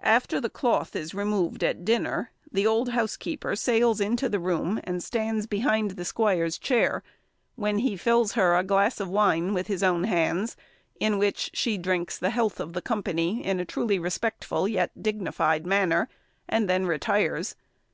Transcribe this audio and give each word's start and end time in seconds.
After 0.00 0.40
the 0.40 0.48
cloth 0.48 0.96
is 0.96 1.12
removed 1.12 1.62
at 1.62 1.84
dinner, 1.84 2.30
the 2.50 2.66
old 2.66 2.88
housekeeper 2.92 3.54
sails 3.54 4.00
into 4.00 4.26
the 4.26 4.38
room 4.38 4.80
and 4.82 5.02
stands 5.04 5.46
behind 5.46 5.90
the 5.90 6.06
squire's 6.06 6.56
chair, 6.56 7.02
when 7.54 7.80
he 7.80 7.94
fills 7.94 8.32
her 8.32 8.56
a 8.56 8.64
glass 8.64 8.98
of 8.98 9.10
wine 9.10 9.52
with 9.52 9.66
his 9.66 9.82
own 9.82 10.04
hands, 10.04 10.56
in 10.98 11.18
which 11.18 11.50
she 11.52 11.76
drinks 11.76 12.16
the 12.18 12.30
health 12.30 12.60
of 12.60 12.72
the 12.72 12.80
company 12.80 13.44
in 13.44 13.60
a 13.60 13.66
truly 13.66 13.98
respectful 13.98 14.66
yet 14.66 15.02
dignified 15.02 15.66
manner, 15.66 16.08
and 16.48 16.66
then 16.66 16.86
retires. 16.86 17.54